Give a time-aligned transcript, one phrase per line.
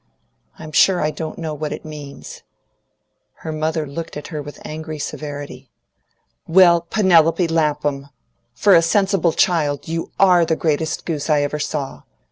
[0.57, 2.41] I'm sure I don't know what it means."
[3.45, 5.69] Her mother looked at her with angry severity.
[6.47, 8.09] "Well, Penelope Lapham!
[8.55, 12.01] For a sensible child, you ARE the greatest goose I ever saw.